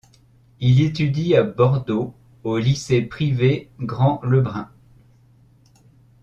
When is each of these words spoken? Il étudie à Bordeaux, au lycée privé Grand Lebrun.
Il 0.59 0.81
étudie 0.81 1.35
à 1.35 1.43
Bordeaux, 1.43 2.15
au 2.43 2.57
lycée 2.57 3.03
privé 3.03 3.69
Grand 3.79 4.19
Lebrun. 4.23 4.67